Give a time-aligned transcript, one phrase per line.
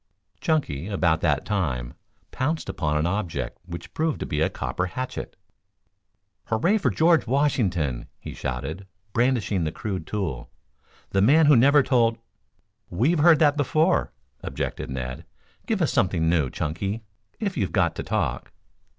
[0.39, 1.93] Chunky, about that time,
[2.31, 5.35] pounced upon an object which proved to be a copper hatchet.
[6.45, 10.49] "Hurray for George Washington!" he shouted, brandishing the crude tool.
[11.11, 12.17] "The man who never told"
[12.99, 14.11] "We've heard that before,"
[14.43, 15.23] objected Ned.
[15.67, 17.03] "Give us something new, Chunky,
[17.39, 18.51] if you've got to talk."